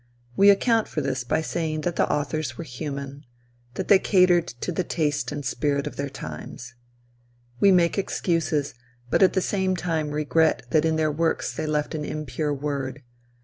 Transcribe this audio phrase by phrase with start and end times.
[0.35, 3.23] We account for this by saying that the authors were human;
[3.75, 6.73] that they catered to the taste and spirit of their times.
[7.59, 8.73] We make excuses,
[9.11, 13.03] but at the same time regret that in their works they left an impure word.